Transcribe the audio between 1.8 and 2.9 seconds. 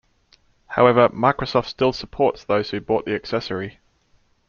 supports those who